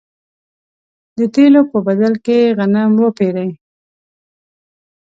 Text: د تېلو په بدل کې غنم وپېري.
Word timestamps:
د 1.17 1.19
تېلو 1.35 1.61
په 1.71 1.77
بدل 1.87 2.13
کې 2.25 2.37
غنم 2.57 2.91
وپېري. 3.03 3.49